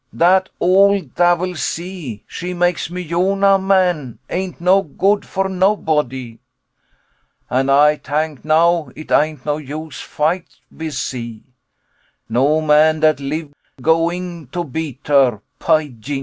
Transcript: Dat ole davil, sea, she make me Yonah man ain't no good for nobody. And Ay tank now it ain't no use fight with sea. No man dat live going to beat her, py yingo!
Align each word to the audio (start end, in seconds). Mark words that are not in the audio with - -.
Dat 0.11 0.49
ole 0.59 1.03
davil, 1.13 1.55
sea, 1.55 2.23
she 2.25 2.55
make 2.55 2.89
me 2.89 3.01
Yonah 3.01 3.59
man 3.59 4.17
ain't 4.31 4.59
no 4.59 4.81
good 4.81 5.23
for 5.23 5.47
nobody. 5.47 6.39
And 7.51 7.69
Ay 7.69 7.97
tank 7.97 8.43
now 8.43 8.89
it 8.95 9.11
ain't 9.11 9.45
no 9.45 9.57
use 9.57 9.99
fight 10.01 10.55
with 10.71 10.95
sea. 10.95 11.43
No 12.27 12.61
man 12.61 13.01
dat 13.01 13.19
live 13.19 13.53
going 13.79 14.47
to 14.47 14.63
beat 14.63 15.05
her, 15.05 15.39
py 15.59 15.91
yingo! 15.95 16.19